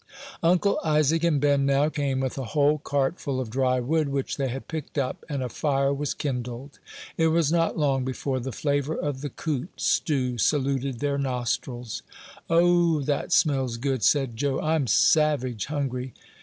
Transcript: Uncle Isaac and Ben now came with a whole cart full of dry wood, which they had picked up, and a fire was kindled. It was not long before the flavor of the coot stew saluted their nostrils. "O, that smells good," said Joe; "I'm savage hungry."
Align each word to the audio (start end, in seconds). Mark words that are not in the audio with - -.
Uncle 0.41 0.79
Isaac 0.83 1.23
and 1.23 1.39
Ben 1.39 1.63
now 1.63 1.87
came 1.87 2.21
with 2.21 2.35
a 2.35 2.43
whole 2.57 2.79
cart 2.79 3.19
full 3.19 3.39
of 3.39 3.51
dry 3.51 3.79
wood, 3.79 4.09
which 4.09 4.37
they 4.37 4.47
had 4.47 4.67
picked 4.67 4.97
up, 4.97 5.23
and 5.29 5.43
a 5.43 5.47
fire 5.47 5.93
was 5.93 6.15
kindled. 6.15 6.79
It 7.17 7.27
was 7.27 7.51
not 7.51 7.77
long 7.77 8.03
before 8.03 8.39
the 8.39 8.51
flavor 8.51 8.95
of 8.95 9.21
the 9.21 9.29
coot 9.29 9.69
stew 9.79 10.39
saluted 10.39 11.01
their 11.01 11.19
nostrils. 11.19 12.01
"O, 12.49 13.01
that 13.01 13.31
smells 13.31 13.77
good," 13.77 14.01
said 14.01 14.35
Joe; 14.35 14.59
"I'm 14.59 14.87
savage 14.87 15.67
hungry." 15.67 16.15